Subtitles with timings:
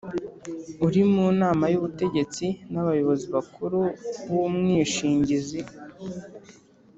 [0.85, 3.79] uri mu nama y’ubutegetsi n’abayobozi bakuru
[4.29, 5.61] b’umwishingizi